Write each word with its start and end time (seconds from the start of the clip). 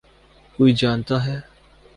کوئی 0.59 0.73
جانتا 0.73 1.25
ہے۔ 1.25 1.39